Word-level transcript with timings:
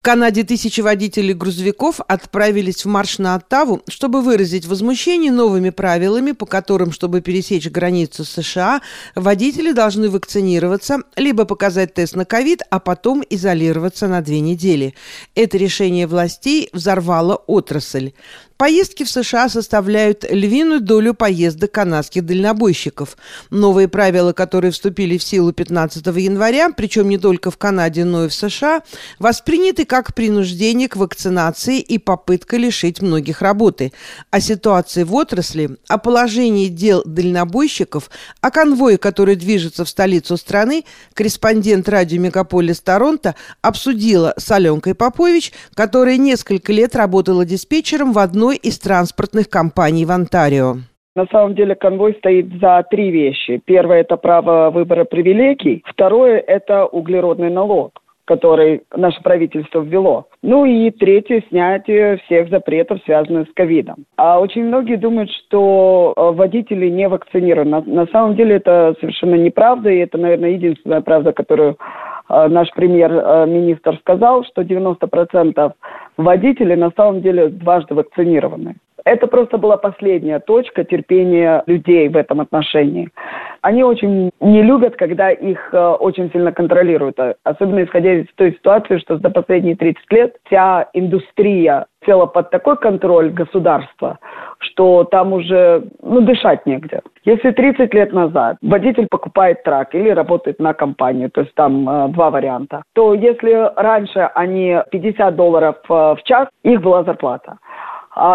В 0.00 0.02
Канаде 0.02 0.44
тысячи 0.44 0.80
водителей 0.80 1.34
грузовиков 1.34 2.00
отправились 2.08 2.86
в 2.86 2.88
марш 2.88 3.18
на 3.18 3.34
Оттаву, 3.34 3.82
чтобы 3.86 4.22
выразить 4.22 4.64
возмущение 4.64 5.30
новыми 5.30 5.68
правилами, 5.68 6.32
по 6.32 6.46
которым, 6.46 6.90
чтобы 6.90 7.20
пересечь 7.20 7.68
границу 7.68 8.24
США, 8.24 8.80
водители 9.14 9.72
должны 9.72 10.08
вакцинироваться, 10.08 11.00
либо 11.16 11.44
показать 11.44 11.92
тест 11.92 12.16
на 12.16 12.24
ковид, 12.24 12.62
а 12.70 12.80
потом 12.80 13.22
изолироваться 13.28 14.08
на 14.08 14.22
две 14.22 14.40
недели. 14.40 14.94
Это 15.34 15.58
решение 15.58 16.06
властей 16.06 16.70
взорвало 16.72 17.36
отрасль. 17.36 18.12
Поездки 18.60 19.04
в 19.04 19.10
США 19.10 19.48
составляют 19.48 20.26
львиную 20.30 20.82
долю 20.82 21.14
поездок 21.14 21.72
канадских 21.72 22.26
дальнобойщиков. 22.26 23.16
Новые 23.48 23.88
правила, 23.88 24.34
которые 24.34 24.70
вступили 24.70 25.16
в 25.16 25.22
силу 25.22 25.54
15 25.54 26.04
января, 26.18 26.68
причем 26.68 27.08
не 27.08 27.16
только 27.16 27.50
в 27.50 27.56
Канаде, 27.56 28.04
но 28.04 28.26
и 28.26 28.28
в 28.28 28.34
США, 28.34 28.82
восприняты 29.18 29.86
как 29.86 30.14
принуждение 30.14 30.90
к 30.90 30.96
вакцинации 30.96 31.80
и 31.80 31.96
попытка 31.96 32.58
лишить 32.58 33.00
многих 33.00 33.40
работы. 33.40 33.94
О 34.30 34.40
ситуации 34.40 35.04
в 35.04 35.14
отрасли, 35.14 35.78
о 35.88 35.96
положении 35.96 36.68
дел 36.68 37.02
дальнобойщиков, 37.06 38.10
о 38.42 38.50
конвое, 38.50 38.98
который 38.98 39.36
движется 39.36 39.86
в 39.86 39.88
столицу 39.88 40.36
страны, 40.36 40.84
корреспондент 41.14 41.88
радио 41.88 42.20
«Мегаполис 42.20 42.82
Торонто» 42.82 43.36
обсудила 43.62 44.34
с 44.36 44.50
Аленкой 44.50 44.94
Попович, 44.94 45.54
которая 45.72 46.18
несколько 46.18 46.74
лет 46.74 46.94
работала 46.94 47.46
диспетчером 47.46 48.12
в 48.12 48.18
одной 48.18 48.49
одной 48.50 48.56
из 48.56 48.80
транспортных 48.80 49.48
компаний 49.48 50.04
в 50.04 50.10
Онтарио. 50.10 50.74
На 51.14 51.26
самом 51.26 51.54
деле 51.54 51.76
конвой 51.76 52.14
стоит 52.14 52.46
за 52.60 52.84
три 52.90 53.10
вещи. 53.10 53.60
Первое– 53.64 54.00
это 54.00 54.16
право 54.16 54.70
выбора 54.70 55.04
привилегий. 55.04 55.84
Второе– 55.86 56.38
это 56.46 56.86
углеродный 56.86 57.50
налог 57.50 57.92
который 58.26 58.82
наше 58.94 59.20
правительство 59.22 59.80
ввело. 59.80 60.26
Ну 60.40 60.64
и 60.64 60.88
третье– 60.92 61.42
снятие 61.48 62.18
всех 62.18 62.48
запретов, 62.48 63.00
связанных 63.04 63.48
с 63.48 63.52
ковидом. 63.52 64.04
А 64.16 64.38
очень 64.38 64.66
многие 64.66 64.94
думают, 64.94 65.32
что 65.32 66.14
э, 66.16 66.30
водители 66.36 66.88
не 66.88 67.08
вакцинированы. 67.08 67.82
На 67.86 68.06
самом 68.06 68.36
деле 68.36 68.56
это 68.56 68.94
совершенно 69.00 69.34
неправда, 69.34 69.90
и 69.90 69.98
это, 69.98 70.16
наверное, 70.16 70.50
единственная 70.50 71.00
правда, 71.00 71.32
которую 71.32 71.76
наш 72.48 72.70
премьер-министр 72.72 73.98
сказал, 73.98 74.44
что 74.44 74.62
90% 74.62 75.72
водители 76.16 76.74
на 76.74 76.90
самом 76.96 77.22
деле 77.22 77.48
дважды 77.48 77.94
вакцинированы. 77.94 78.76
Это 79.04 79.26
просто 79.26 79.58
была 79.58 79.76
последняя 79.76 80.40
точка 80.40 80.84
терпения 80.84 81.62
людей 81.66 82.08
в 82.08 82.16
этом 82.16 82.40
отношении. 82.40 83.08
Они 83.62 83.84
очень 83.84 84.30
не 84.40 84.62
любят, 84.62 84.96
когда 84.96 85.30
их 85.30 85.72
э, 85.72 85.78
очень 85.78 86.30
сильно 86.32 86.52
контролируют, 86.52 87.18
а, 87.20 87.34
особенно 87.44 87.84
исходя 87.84 88.14
из 88.14 88.26
той 88.36 88.52
ситуации, 88.52 88.98
что 88.98 89.18
за 89.18 89.30
последние 89.30 89.76
30 89.76 90.12
лет 90.12 90.36
вся 90.46 90.88
индустрия 90.94 91.86
села 92.06 92.26
под 92.26 92.50
такой 92.50 92.76
контроль 92.76 93.30
государства, 93.30 94.18
что 94.58 95.04
там 95.04 95.34
уже 95.34 95.84
ну, 96.02 96.22
дышать 96.22 96.64
негде. 96.64 97.02
Если 97.24 97.50
30 97.50 97.92
лет 97.92 98.12
назад 98.12 98.56
водитель 98.62 99.06
покупает 99.10 99.62
трак 99.62 99.94
или 99.94 100.08
работает 100.08 100.58
на 100.58 100.72
компанию, 100.72 101.30
то 101.30 101.42
есть 101.42 101.54
там 101.54 101.88
э, 101.88 102.08
два 102.08 102.30
варианта, 102.30 102.82
то 102.94 103.12
если 103.12 103.70
раньше 103.76 104.30
они 104.34 104.78
50 104.90 105.36
долларов 105.36 105.76
э, 105.88 105.92
в 105.92 106.20
час, 106.24 106.48
их 106.62 106.80
была 106.80 107.04
зарплата 107.04 107.58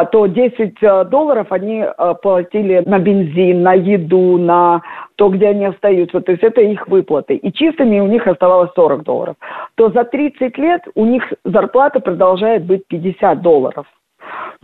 то 0.06 0.26
10 0.26 0.82
э, 0.82 1.06
долларов 1.06 1.52
они 1.52 1.84
э, 1.86 2.14
платили 2.22 2.82
на 2.88 2.98
бензин, 2.98 3.62
на 3.62 3.74
еду, 3.74 4.38
на 4.38 4.82
то, 5.16 5.30
где 5.30 5.50
они 5.50 5.66
остаются. 5.66 6.22
То 6.22 6.32
есть 6.32 6.44
это 6.44 6.62
их 6.62 6.88
выплаты. 6.88 7.36
И 7.36 7.54
чистыми 7.54 8.00
у 8.00 8.08
них 8.08 8.26
оставалось 8.26 8.72
40 8.76 9.04
долларов. 9.04 9.36
То 9.76 9.92
за 9.92 10.04
30 10.04 10.58
лет 10.58 10.82
у 10.96 11.06
них 11.06 11.32
зарплата 11.44 12.00
продолжает 12.00 12.66
быть 12.66 12.88
50 12.88 13.42
долларов. 13.42 13.86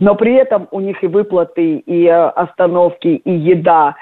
Но 0.00 0.16
при 0.16 0.34
этом 0.34 0.66
у 0.72 0.80
них 0.80 1.04
и 1.04 1.06
выплаты, 1.06 1.76
и 1.76 2.06
э, 2.06 2.10
остановки, 2.10 3.08
и 3.08 3.32
еда, 3.32 3.94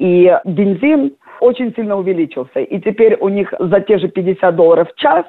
и 0.00 0.36
бензин 0.44 1.12
очень 1.40 1.72
сильно 1.76 1.96
увеличился. 1.96 2.60
И 2.60 2.80
теперь 2.80 3.16
у 3.20 3.28
них 3.28 3.54
за 3.60 3.80
те 3.80 3.98
же 3.98 4.08
50 4.08 4.56
долларов 4.56 4.88
в 4.90 4.98
час 4.98 5.24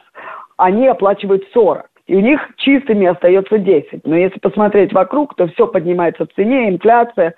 они 0.57 0.87
оплачивают 0.87 1.43
40 1.53 1.85
и 2.07 2.15
у 2.15 2.19
них 2.19 2.39
чистыми 2.57 3.07
остается 3.07 3.57
10. 3.57 4.05
Но 4.05 4.15
если 4.15 4.39
посмотреть 4.39 4.93
вокруг, 4.93 5.35
то 5.35 5.47
все 5.47 5.67
поднимается 5.67 6.25
в 6.25 6.33
цене, 6.33 6.69
инфляция, 6.69 7.33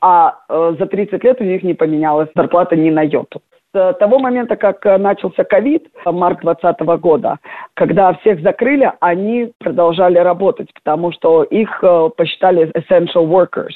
а 0.00 0.38
э, 0.48 0.74
за 0.78 0.86
30 0.86 1.22
лет 1.22 1.40
у 1.40 1.44
них 1.44 1.62
не 1.62 1.74
поменялась 1.74 2.28
зарплата 2.34 2.74
ни 2.74 2.90
на 2.90 3.02
йоту. 3.02 3.42
С 3.72 3.92
того 4.00 4.18
момента, 4.18 4.56
как 4.56 4.84
э, 4.84 4.98
начался 4.98 5.44
ковид, 5.44 5.86
март 6.04 6.40
2020 6.40 7.00
года, 7.00 7.38
когда 7.74 8.14
всех 8.14 8.40
закрыли, 8.40 8.92
они 9.00 9.52
продолжали 9.58 10.18
работать, 10.18 10.72
потому 10.74 11.12
что 11.12 11.44
их 11.44 11.78
э, 11.82 12.10
посчитали 12.16 12.72
essential 12.72 13.28
workers. 13.28 13.74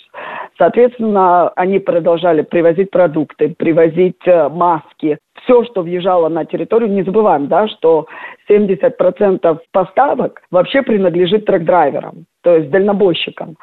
Соответственно, 0.56 1.48
они 1.56 1.80
продолжали 1.80 2.42
привозить 2.42 2.90
продукты, 2.90 3.54
привозить 3.58 4.20
э, 4.24 4.48
маски, 4.48 5.18
все, 5.42 5.64
что 5.64 5.82
въезжало 5.82 6.28
на 6.28 6.44
территорию, 6.44 6.90
не 6.90 7.02
забываем, 7.02 7.48
да, 7.48 7.66
что 7.66 8.06
70% 8.48 9.58
поставок 9.72 10.42
вообще 10.50 10.82
принадлежит 10.82 11.44
трек-драйверам, 11.44 12.26
то 12.42 12.56
есть 12.56 12.70
дальнобойщикам. 12.70 13.56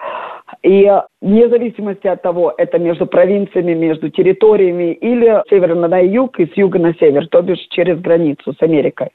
И 0.64 0.92
вне 1.22 1.48
зависимости 1.48 2.08
от 2.08 2.22
того, 2.22 2.54
это 2.58 2.78
между 2.78 3.06
провинциями, 3.06 3.74
между 3.74 4.10
территориями 4.10 4.92
или 4.94 5.42
с 5.46 5.50
севера 5.50 5.76
на 5.76 6.00
юг 6.00 6.40
и 6.40 6.46
с 6.46 6.58
юга 6.58 6.78
на 6.78 6.94
север, 6.96 7.28
то 7.28 7.42
бишь 7.42 7.66
через 7.70 8.00
границу 8.02 8.54
с 8.54 8.62
Америкой, 8.62 9.12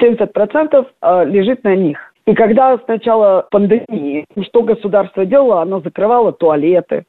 70% 0.00 0.86
э, 1.02 1.24
лежит 1.24 1.64
на 1.64 1.74
них. 1.74 2.09
И 2.30 2.34
когда 2.34 2.78
с 2.78 2.86
начала 2.86 3.48
пандемии, 3.50 4.24
что 4.44 4.62
государство 4.62 5.26
делало, 5.26 5.62
оно 5.62 5.80
закрывало 5.80 6.30
туалеты, 6.30 7.02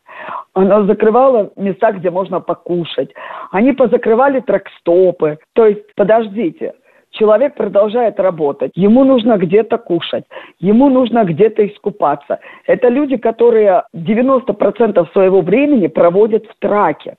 оно 0.56 0.86
закрывало 0.86 1.52
места, 1.56 1.92
где 1.92 2.10
можно 2.10 2.40
покушать, 2.42 3.14
они 3.52 3.74
позакрывали 3.74 4.40
трекстопы. 4.40 5.38
То 5.54 5.68
есть, 5.68 5.84
подождите, 5.96 6.74
человек 7.12 7.54
продолжает 7.54 8.20
работать, 8.20 8.72
ему 8.74 9.04
нужно 9.04 9.38
где-то 9.38 9.78
кушать, 9.78 10.26
ему 10.58 10.90
нужно 10.90 11.24
где-то 11.24 11.68
искупаться. 11.68 12.40
Это 12.66 12.88
люди, 12.88 13.18
которые 13.18 13.84
90% 13.96 15.12
своего 15.12 15.42
времени 15.42 15.86
проводят 15.86 16.48
в 16.48 16.56
траке. 16.58 17.18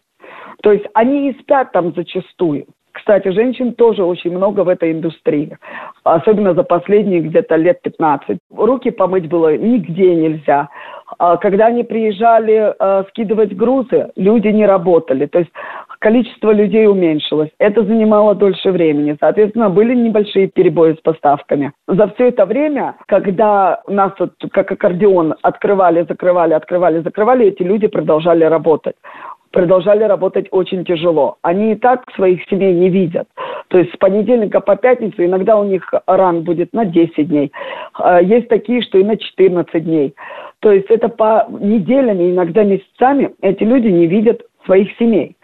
То 0.64 0.72
есть 0.72 0.86
они 0.94 1.30
и 1.30 1.38
спят 1.38 1.70
там 1.70 1.94
зачастую. 1.94 2.66
Кстати, 2.92 3.28
женщин 3.28 3.75
тоже 3.75 4.04
очень 4.04 4.36
много 4.36 4.60
в 4.64 4.69
этой 4.69 4.92
индустрии, 4.92 5.56
особенно 6.04 6.54
за 6.54 6.62
последние 6.62 7.20
где-то 7.20 7.56
лет 7.56 7.80
15. 7.82 8.38
Руки 8.54 8.91
помыть 8.91 9.28
было 9.28 9.56
нигде 9.56 10.14
нельзя. 10.14 10.69
А 11.19 11.36
когда 11.36 11.66
они 11.66 11.84
приезжали 11.84 12.75
э, 12.78 13.04
скидывать 13.10 13.54
грузы, 13.54 14.10
люди 14.16 14.48
не 14.48 14.66
работали. 14.66 15.26
То 15.26 15.41
есть 15.41 15.50
количество 15.98 16.52
людей 16.52 16.86
уменьшилось. 16.86 17.50
Это 17.58 17.84
занимало 17.84 18.34
дольше 18.34 18.70
времени. 18.70 19.16
Соответственно, 19.20 19.70
были 19.70 19.94
небольшие 19.94 20.48
перебои 20.48 20.94
с 20.94 21.00
поставками. 21.00 21.72
За 21.86 22.08
все 22.08 22.28
это 22.28 22.44
время, 22.44 22.97
когда 23.06 23.82
нас 23.86 24.12
вот 24.19 24.32
как 24.52 24.72
аккордеон 24.72 25.34
открывали, 25.42 26.04
закрывали, 26.08 26.54
открывали, 26.54 27.00
закрывали, 27.02 27.47
эти 27.47 27.62
люди 27.62 27.86
продолжали 27.86 28.44
работать 28.44 28.97
продолжали 29.52 30.02
работать 30.04 30.48
очень 30.50 30.84
тяжело. 30.84 31.36
Они 31.42 31.72
и 31.72 31.76
так 31.76 32.10
своих 32.14 32.42
семей 32.48 32.74
не 32.74 32.88
видят. 32.88 33.28
То 33.68 33.78
есть 33.78 33.92
с 33.94 33.96
понедельника 33.96 34.60
по 34.60 34.76
пятницу 34.76 35.24
иногда 35.24 35.56
у 35.56 35.64
них 35.64 35.92
ран 36.06 36.42
будет 36.42 36.72
на 36.72 36.84
10 36.84 37.28
дней. 37.28 37.52
А, 37.94 38.20
есть 38.20 38.48
такие, 38.48 38.82
что 38.82 38.98
и 38.98 39.04
на 39.04 39.16
14 39.16 39.84
дней. 39.84 40.14
То 40.60 40.72
есть 40.72 40.90
это 40.90 41.08
по 41.08 41.46
неделями, 41.48 42.30
иногда 42.30 42.64
месяцами 42.64 43.34
эти 43.40 43.62
люди 43.62 43.88
не 43.88 44.06
видят 44.06 44.42
своих 44.64 44.96
семей. 44.98 45.36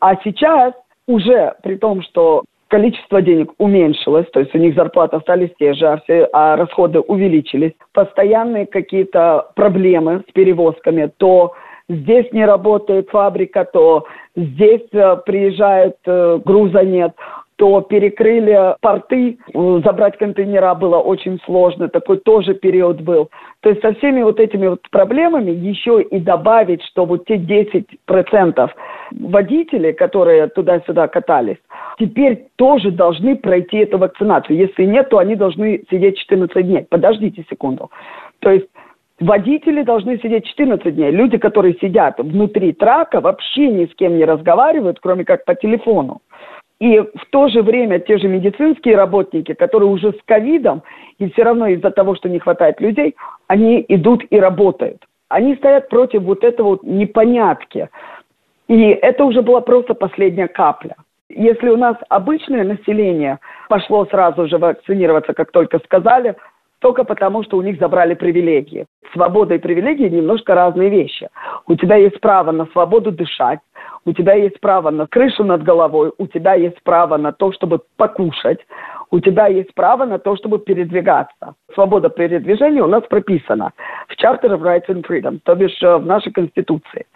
А 0.00 0.16
сейчас 0.22 0.74
уже 1.06 1.54
при 1.62 1.76
том, 1.76 2.02
что 2.02 2.44
количество 2.68 3.20
денег 3.20 3.52
уменьшилось, 3.58 4.26
то 4.32 4.40
есть 4.40 4.54
у 4.54 4.58
них 4.58 4.74
зарплаты 4.74 5.16
остались 5.16 5.50
те 5.58 5.74
же, 5.74 5.86
а, 5.86 5.98
все, 5.98 6.28
а 6.32 6.56
расходы 6.56 7.00
увеличились, 7.00 7.72
постоянные 7.92 8.66
какие-то 8.66 9.50
проблемы 9.56 10.24
с 10.28 10.32
перевозками, 10.32 11.10
то 11.16 11.52
здесь 11.90 12.32
не 12.32 12.44
работает 12.46 13.10
фабрика, 13.10 13.64
то 13.64 14.06
здесь 14.36 14.86
э, 14.92 15.16
приезжает, 15.26 15.96
э, 16.06 16.38
груза 16.44 16.82
нет, 16.84 17.12
то 17.56 17.80
перекрыли 17.82 18.76
порты, 18.80 19.38
э, 19.52 19.80
забрать 19.84 20.16
контейнера 20.16 20.74
было 20.74 20.98
очень 20.98 21.38
сложно, 21.44 21.88
такой 21.88 22.18
тоже 22.18 22.54
период 22.54 23.00
был. 23.00 23.28
То 23.60 23.70
есть 23.70 23.82
со 23.82 23.92
всеми 23.94 24.22
вот 24.22 24.40
этими 24.40 24.68
вот 24.68 24.80
проблемами 24.90 25.50
еще 25.50 26.00
и 26.00 26.20
добавить, 26.20 26.82
что 26.84 27.04
вот 27.04 27.26
те 27.26 27.36
10% 27.36 28.70
водителей, 29.10 29.92
которые 29.92 30.46
туда-сюда 30.46 31.08
катались, 31.08 31.58
теперь 31.98 32.46
тоже 32.56 32.92
должны 32.92 33.36
пройти 33.36 33.78
эту 33.78 33.98
вакцинацию. 33.98 34.56
Если 34.56 34.84
нет, 34.84 35.08
то 35.10 35.18
они 35.18 35.34
должны 35.34 35.82
сидеть 35.90 36.18
14 36.18 36.66
дней. 36.66 36.86
Подождите 36.88 37.44
секунду. 37.50 37.90
То 38.38 38.50
есть 38.50 38.68
Водители 39.20 39.82
должны 39.82 40.18
сидеть 40.18 40.46
14 40.46 40.94
дней. 40.94 41.10
Люди, 41.10 41.36
которые 41.36 41.74
сидят 41.74 42.18
внутри 42.18 42.72
трака, 42.72 43.20
вообще 43.20 43.68
ни 43.68 43.84
с 43.84 43.94
кем 43.94 44.16
не 44.16 44.24
разговаривают, 44.24 44.98
кроме 44.98 45.26
как 45.26 45.44
по 45.44 45.54
телефону. 45.54 46.22
И 46.80 46.98
в 46.98 47.26
то 47.30 47.48
же 47.48 47.60
время 47.62 47.98
те 47.98 48.16
же 48.16 48.26
медицинские 48.28 48.96
работники, 48.96 49.52
которые 49.52 49.90
уже 49.90 50.12
с 50.12 50.22
ковидом, 50.24 50.82
и 51.18 51.28
все 51.30 51.42
равно 51.42 51.66
из-за 51.66 51.90
того, 51.90 52.14
что 52.14 52.30
не 52.30 52.38
хватает 52.38 52.80
людей, 52.80 53.14
они 53.46 53.84
идут 53.88 54.24
и 54.30 54.40
работают. 54.40 55.04
Они 55.28 55.54
стоят 55.56 55.90
против 55.90 56.22
вот 56.22 56.42
этого 56.42 56.68
вот 56.68 56.82
непонятки. 56.82 57.90
И 58.68 58.80
это 58.88 59.26
уже 59.26 59.42
была 59.42 59.60
просто 59.60 59.92
последняя 59.92 60.48
капля. 60.48 60.96
Если 61.28 61.68
у 61.68 61.76
нас 61.76 61.96
обычное 62.08 62.64
население 62.64 63.38
пошло 63.68 64.06
сразу 64.06 64.48
же 64.48 64.56
вакцинироваться, 64.56 65.34
как 65.34 65.52
только 65.52 65.78
сказали, 65.80 66.34
только 66.80 67.04
потому, 67.04 67.42
что 67.44 67.56
у 67.56 67.62
них 67.62 67.78
забрали 67.78 68.14
привилегии. 68.14 68.86
Свобода 69.12 69.54
и 69.54 69.58
привилегии 69.58 70.08
немножко 70.08 70.54
разные 70.54 70.90
вещи. 70.90 71.28
У 71.66 71.74
тебя 71.76 71.96
есть 71.96 72.20
право 72.20 72.52
на 72.52 72.66
свободу 72.66 73.12
дышать, 73.12 73.60
у 74.04 74.12
тебя 74.12 74.34
есть 74.34 74.60
право 74.60 74.90
на 74.90 75.06
крышу 75.06 75.44
над 75.44 75.62
головой, 75.62 76.12
у 76.18 76.26
тебя 76.26 76.54
есть 76.54 76.82
право 76.82 77.16
на 77.16 77.32
то, 77.32 77.52
чтобы 77.52 77.80
покушать, 77.96 78.60
у 79.10 79.20
тебя 79.20 79.46
есть 79.46 79.74
право 79.74 80.04
на 80.04 80.18
то, 80.18 80.36
чтобы 80.36 80.58
передвигаться. 80.58 81.54
Свобода 81.74 82.08
передвижения 82.08 82.82
у 82.82 82.86
нас 82.86 83.02
прописана 83.08 83.72
в 84.08 84.12
Charter 84.12 84.56
of 84.56 84.62
Rights 84.62 84.88
and 84.88 85.06
Freedom, 85.06 85.40
то 85.44 85.54
бишь 85.54 85.82
э, 85.82 85.96
в 85.96 86.06
нашей 86.06 86.32
Конституции. 86.32 87.06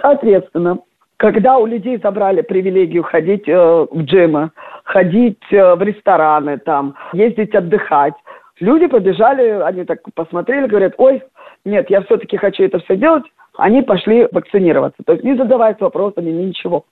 Соответственно, 0.00 0.78
когда 1.16 1.58
у 1.58 1.66
людей 1.66 1.98
забрали 2.00 2.42
привилегию 2.42 3.02
ходить 3.02 3.48
э, 3.48 3.86
в 3.90 4.02
джимы, 4.02 4.50
ходить 4.84 5.42
э, 5.50 5.74
в 5.74 5.82
рестораны, 5.82 6.58
там, 6.58 6.94
ездить 7.12 7.54
отдыхать, 7.54 8.14
люди 8.60 8.86
побежали, 8.86 9.60
они 9.62 9.84
так 9.84 10.00
посмотрели, 10.14 10.66
говорят, 10.66 10.94
ой, 10.98 11.22
нет, 11.64 11.90
я 11.90 12.02
все-таки 12.02 12.36
хочу 12.36 12.64
это 12.64 12.78
все 12.80 12.96
делать, 12.96 13.24
они 13.56 13.82
пошли 13.82 14.28
вакцинироваться. 14.30 15.02
То 15.04 15.12
есть 15.12 15.24
не 15.24 15.36
задаваясь 15.36 15.80
вопросами, 15.80 16.30
ничего. 16.30 16.84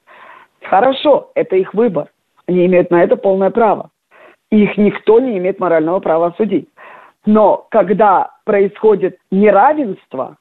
Хорошо, 0.62 1.30
это 1.34 1.56
их 1.56 1.74
выбор. 1.74 2.08
Они 2.46 2.66
имеют 2.66 2.90
на 2.90 3.02
это 3.02 3.16
полное 3.16 3.50
право. 3.50 3.90
Их 4.50 4.76
никто 4.76 5.20
не 5.20 5.38
имеет 5.38 5.60
морального 5.60 6.00
права 6.00 6.34
судить. 6.36 6.68
Но 7.24 7.66
когда 7.70 8.30
происходит 8.44 9.18
неравенство, 9.30 10.36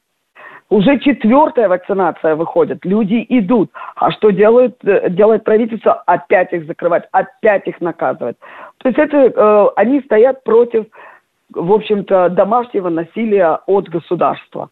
уже 0.70 1.00
четвертая 1.00 1.70
вакцинация 1.70 2.36
выходит, 2.36 2.84
люди 2.86 3.26
идут. 3.30 3.72
А 3.96 4.12
что 4.12 4.32
делают, 4.32 4.76
э, 4.84 5.10
делает 5.10 5.44
правительство? 5.44 6.04
Опять 6.08 6.54
их 6.54 6.66
закрывать, 6.66 7.08
опять 7.12 7.68
их 7.68 7.82
наказывать. 7.82 8.38
То 8.80 8.90
есть 8.90 9.00
это, 9.00 9.18
э, 9.18 9.68
они 9.76 10.02
стоят 10.02 10.44
против, 10.44 10.86
в 11.54 11.72
общем-то, 11.72 12.30
домашнего 12.30 12.90
насилия 12.90 13.60
от 13.68 13.88
государства. 13.88 14.70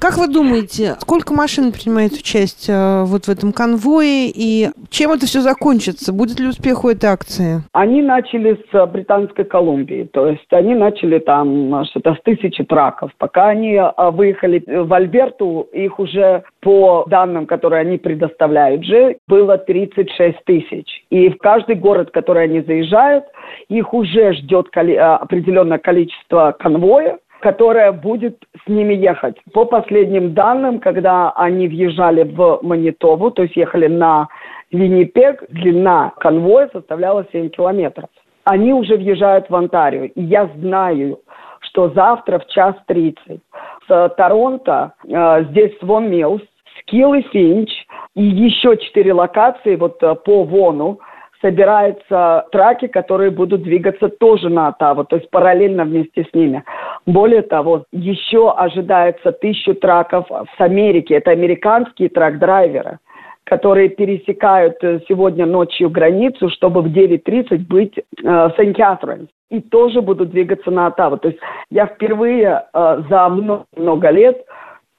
Как 0.00 0.16
вы 0.16 0.28
думаете, 0.28 0.94
сколько 1.00 1.34
машин 1.34 1.72
принимает 1.72 2.12
участие 2.12 2.76
э, 2.76 3.04
вот 3.04 3.24
в 3.24 3.28
этом 3.28 3.52
конвое 3.52 4.30
и 4.34 4.68
чем 4.90 5.12
это 5.12 5.26
все 5.26 5.40
закончится? 5.40 6.12
Будет 6.12 6.38
ли 6.38 6.46
успех 6.46 6.84
у 6.84 6.88
этой 6.88 7.06
акции? 7.06 7.62
Они 7.72 8.02
начали 8.02 8.58
с 8.70 8.86
Британской 8.86 9.44
Колумбии, 9.44 10.08
то 10.12 10.28
есть 10.28 10.46
они 10.52 10.74
начали 10.74 11.18
там 11.18 11.84
что-то 11.86 12.14
с 12.14 12.22
тысячи 12.22 12.64
траков. 12.64 13.10
Пока 13.18 13.48
они 13.48 13.76
а, 13.76 14.10
выехали 14.10 14.62
в 14.66 14.92
Альберту, 14.92 15.68
их 15.72 15.98
уже 15.98 16.44
по 16.60 17.04
данным, 17.08 17.46
которые 17.46 17.80
они 17.80 17.98
предоставляют 17.98 18.84
же, 18.84 19.16
было 19.26 19.58
36 19.58 20.44
тысяч. 20.44 21.04
И 21.10 21.28
в 21.30 21.38
каждый 21.38 21.76
город, 21.76 22.10
который 22.12 22.44
они 22.44 22.60
заезжают, 22.60 23.24
их 23.68 23.92
уже 23.92 24.34
ждет 24.34 24.68
определенное 24.74 25.78
количество 25.78 26.54
конвоев, 26.58 27.16
которая 27.40 27.92
будет 27.92 28.42
с 28.64 28.68
ними 28.68 28.94
ехать. 28.94 29.36
По 29.52 29.64
последним 29.64 30.34
данным, 30.34 30.80
когда 30.80 31.30
они 31.30 31.68
въезжали 31.68 32.24
в 32.24 32.60
Манитову, 32.62 33.30
то 33.30 33.42
есть 33.42 33.56
ехали 33.56 33.86
на 33.86 34.28
Виннипег, 34.70 35.44
длина 35.48 36.12
конвоя 36.18 36.68
составляла 36.72 37.26
7 37.32 37.48
километров. 37.50 38.10
Они 38.44 38.72
уже 38.72 38.96
въезжают 38.96 39.48
в 39.48 39.54
Онтарио. 39.54 40.04
И 40.04 40.22
я 40.22 40.48
знаю, 40.58 41.20
что 41.60 41.90
завтра 41.90 42.38
в 42.38 42.46
час 42.46 42.74
30 42.86 43.40
с 43.88 44.14
Торонто, 44.16 44.94
э, 45.04 45.44
здесь 45.50 45.78
Свон 45.78 46.10
Милс, 46.10 46.42
Скилл 46.80 47.14
и 47.14 47.22
Финч 47.22 47.70
и 48.14 48.22
еще 48.22 48.76
четыре 48.76 49.12
локации 49.12 49.76
вот 49.76 50.02
э, 50.02 50.14
по 50.14 50.44
Вону 50.44 51.00
собираются 51.40 52.46
траки, 52.50 52.88
которые 52.88 53.30
будут 53.30 53.62
двигаться 53.62 54.08
тоже 54.08 54.48
на 54.48 54.68
Оттаву, 54.68 55.04
то 55.04 55.16
есть 55.16 55.30
параллельно 55.30 55.84
вместе 55.84 56.24
с 56.24 56.34
ними. 56.34 56.64
Более 57.08 57.40
того, 57.40 57.84
еще 57.90 58.50
ожидается 58.50 59.32
тысячу 59.32 59.74
траков 59.74 60.26
с 60.28 60.60
Америки. 60.60 61.14
Это 61.14 61.30
американские 61.30 62.10
трак-драйверы 62.10 62.98
которые 63.44 63.88
пересекают 63.88 64.76
э, 64.82 65.00
сегодня 65.08 65.46
ночью 65.46 65.88
границу, 65.88 66.50
чтобы 66.50 66.82
в 66.82 66.88
9.30 66.88 67.66
быть 67.66 67.96
э, 67.96 68.02
в 68.22 68.52
Сент-Катрин. 68.58 69.28
И 69.48 69.62
тоже 69.62 70.02
будут 70.02 70.32
двигаться 70.32 70.70
на 70.70 70.88
Оттаву. 70.88 71.16
То 71.16 71.28
есть 71.28 71.40
я 71.70 71.86
впервые 71.86 72.66
э, 72.74 73.02
за 73.08 73.28
много, 73.30 73.64
много 73.74 74.10
лет 74.10 74.44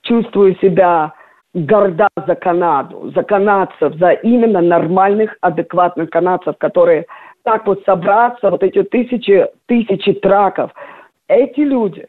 чувствую 0.01 0.55
себя 0.55 1.13
горда 1.53 2.07
за 2.25 2.33
Канаду, 2.33 3.11
за 3.13 3.21
канадцев, 3.21 3.93
за 3.97 4.13
именно 4.13 4.61
нормальных, 4.61 5.37
адекватных 5.41 6.09
канадцев, 6.09 6.57
которые 6.57 7.05
так 7.43 7.67
вот 7.67 7.83
собраться, 7.85 8.49
вот 8.49 8.63
эти 8.63 8.81
тысячи, 8.81 9.45
тысячи 9.67 10.13
траков. 10.13 10.71
Эти 11.29 11.61
люди 11.61 12.07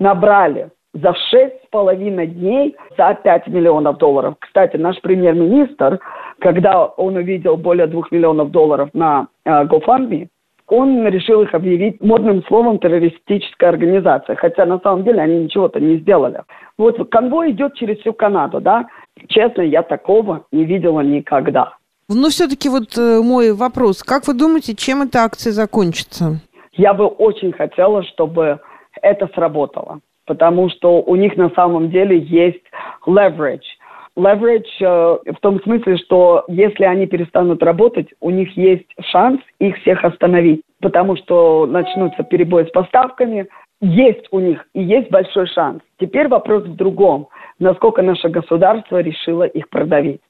набрали 0.00 0.70
за 0.92 1.14
шесть 1.30 1.54
с 1.64 1.68
половиной 1.70 2.26
дней 2.26 2.76
за 2.98 3.14
5 3.14 3.46
миллионов 3.46 3.98
долларов. 3.98 4.34
Кстати, 4.40 4.76
наш 4.76 5.00
премьер-министр, 5.00 6.00
когда 6.40 6.84
он 6.84 7.16
увидел 7.16 7.56
более 7.56 7.86
двух 7.86 8.10
миллионов 8.10 8.50
долларов 8.50 8.90
на 8.92 9.28
э, 9.44 9.64
GoFundMe, 9.66 10.28
он 10.68 11.06
решил 11.06 11.42
их 11.42 11.54
объявить 11.54 12.02
модным 12.02 12.42
словом 12.48 12.80
террористическая 12.80 13.70
организация, 13.70 14.34
хотя 14.34 14.66
на 14.66 14.80
самом 14.80 15.04
деле 15.04 15.20
они 15.20 15.44
ничего-то 15.44 15.78
не 15.78 15.98
сделали. 15.98 16.42
Вот 16.76 16.96
конвой 17.08 17.52
идет 17.52 17.74
через 17.74 17.98
всю 17.98 18.12
Канаду, 18.12 18.60
да? 18.60 18.86
Честно, 19.28 19.62
я 19.62 19.82
такого 19.82 20.46
не 20.50 20.64
видела 20.64 21.02
никогда. 21.02 21.74
Но 22.08 22.28
все-таки 22.30 22.68
вот 22.68 22.96
э, 22.98 23.20
мой 23.22 23.52
вопрос. 23.52 24.02
Как 24.02 24.26
вы 24.26 24.34
думаете, 24.34 24.74
чем 24.74 25.02
эта 25.02 25.24
акция 25.24 25.52
закончится? 25.52 26.40
Я 26.76 26.94
бы 26.94 27.06
очень 27.06 27.52
хотела, 27.52 28.02
чтобы 28.04 28.60
это 29.02 29.28
сработало, 29.34 30.00
потому 30.26 30.68
что 30.70 31.02
у 31.02 31.16
них 31.16 31.36
на 31.36 31.50
самом 31.50 31.90
деле 31.90 32.18
есть 32.18 32.62
leverage– 33.06 33.60
leverage 34.16 34.64
э, 34.80 35.32
в 35.32 35.40
том 35.40 35.60
смысле, 35.62 35.96
что 35.98 36.44
если 36.48 36.84
они 36.84 37.06
перестанут 37.06 37.62
работать, 37.62 38.08
у 38.20 38.30
них 38.30 38.56
есть 38.56 38.86
шанс 39.12 39.40
их 39.58 39.76
всех 39.78 40.04
остановить, 40.04 40.62
потому 40.80 41.16
что 41.16 41.66
начнутся 41.66 42.24
перебои 42.24 42.64
с 42.64 42.70
поставками. 42.70 43.46
Есть 43.80 44.26
у 44.30 44.40
них 44.40 44.66
и 44.72 44.82
есть 44.82 45.10
большой 45.10 45.46
шанс. 45.48 45.82
Теперь 46.00 46.28
вопрос 46.28 46.64
в 46.64 46.76
другом. 46.76 47.28
Насколько 47.58 48.02
наше 48.02 48.28
государство 48.28 49.00
решило 49.00 49.44
их 49.44 49.68
продавить. 49.68 50.22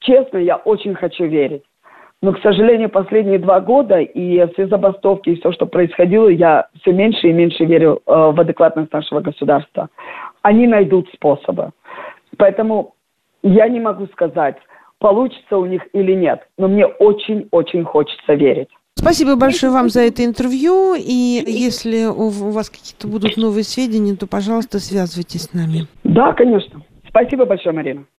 Честно, 0.00 0.38
я 0.38 0.56
очень 0.56 0.94
хочу 0.94 1.24
верить. 1.24 1.62
Но, 2.22 2.32
к 2.32 2.40
сожалению, 2.40 2.88
последние 2.88 3.38
два 3.38 3.60
года 3.60 4.00
и 4.00 4.46
все 4.52 4.66
забастовки, 4.68 5.30
и 5.30 5.36
все, 5.36 5.52
что 5.52 5.66
происходило, 5.66 6.28
я 6.28 6.68
все 6.80 6.92
меньше 6.92 7.28
и 7.28 7.32
меньше 7.32 7.64
верю 7.64 8.00
э, 8.06 8.10
в 8.10 8.40
адекватность 8.40 8.92
нашего 8.92 9.20
государства. 9.20 9.90
Они 10.42 10.66
найдут 10.66 11.08
способы. 11.14 11.72
Поэтому 12.38 12.94
я 13.42 13.68
не 13.68 13.80
могу 13.80 14.06
сказать, 14.06 14.56
получится 14.98 15.58
у 15.58 15.66
них 15.66 15.82
или 15.92 16.12
нет, 16.12 16.40
но 16.56 16.68
мне 16.68 16.86
очень-очень 16.86 17.84
хочется 17.84 18.34
верить. 18.34 18.68
Спасибо 18.98 19.36
большое 19.36 19.70
вам 19.70 19.90
за 19.90 20.00
это 20.00 20.24
интервью. 20.24 20.94
И 20.94 21.44
если 21.46 22.06
у 22.06 22.30
вас 22.30 22.70
какие-то 22.70 23.06
будут 23.06 23.36
новые 23.36 23.62
сведения, 23.62 24.16
то, 24.16 24.26
пожалуйста, 24.26 24.78
связывайтесь 24.78 25.42
с 25.42 25.52
нами. 25.52 25.86
Да, 26.02 26.32
конечно. 26.32 26.80
Спасибо 27.06 27.44
большое, 27.44 27.74
Марина. 27.74 28.06